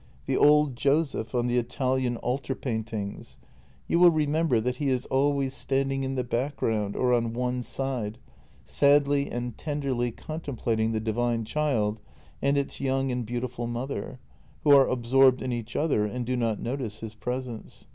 The 0.25 0.35
old 0.35 0.75
Joseph 0.75 1.35
on 1.35 1.45
the 1.45 1.59
Italian 1.59 2.17
altar 2.17 2.55
JENNY 2.55 2.63
250 2.63 2.73
paintings. 2.97 3.37
You 3.87 3.99
will 3.99 4.09
remember 4.09 4.59
that 4.59 4.77
he 4.77 4.89
is 4.89 5.05
always 5.05 5.53
standing 5.53 6.01
in 6.01 6.15
the 6.15 6.23
background, 6.23 6.95
or 6.95 7.13
on 7.13 7.33
one 7.33 7.61
side, 7.61 8.17
sadly 8.65 9.29
and 9.29 9.55
tenderly 9.59 10.09
contemplat 10.11 10.79
ing 10.79 10.91
the 10.93 10.99
Divine 10.99 11.45
Child 11.45 11.99
and 12.41 12.57
its 12.57 12.81
young 12.81 13.11
and 13.11 13.23
beautiful 13.27 13.67
mother, 13.67 14.17
who 14.63 14.71
are 14.71 14.89
absorbed 14.89 15.43
in 15.43 15.51
each 15.51 15.75
other 15.75 16.05
and 16.07 16.25
do 16.25 16.35
not 16.35 16.59
notice 16.59 17.01
his 17.01 17.13
presence. 17.13 17.85